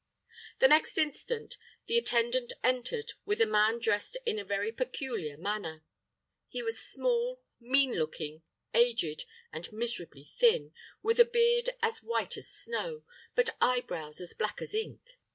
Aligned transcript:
The 0.57 0.67
next 0.67 0.97
instant, 0.97 1.59
the 1.85 1.95
attendant 1.99 2.53
entered 2.63 3.13
with 3.23 3.39
a 3.39 3.45
man 3.45 3.77
dressed 3.77 4.17
in 4.25 4.39
a 4.39 4.43
very 4.43 4.71
peculiar 4.71 5.37
manner. 5.37 5.83
He 6.47 6.63
was 6.63 6.83
small, 6.83 7.43
mean 7.59 7.93
looking, 7.93 8.41
aged, 8.73 9.25
and 9.53 9.71
miserably 9.71 10.23
thin, 10.23 10.73
with 11.03 11.19
a 11.19 11.25
beard 11.25 11.69
as 11.83 11.99
white 12.01 12.35
as 12.35 12.49
snow, 12.49 13.03
but 13.35 13.55
eyebrows 13.61 14.19
as 14.19 14.33
black 14.33 14.59
as 14.59 14.73
ink. 14.73 15.19